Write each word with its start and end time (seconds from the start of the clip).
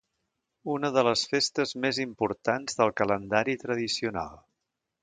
una 0.75 0.89
de 0.95 1.03
les 1.07 1.25
festes 1.33 1.75
més 1.85 2.01
importants 2.07 2.81
del 2.81 2.95
calendari 3.03 3.57
tradicional 3.67 4.35